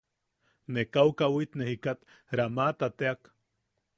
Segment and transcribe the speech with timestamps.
[0.75, 1.99] Ne kau kawit ne jikat
[2.37, 3.19] ramaata teak.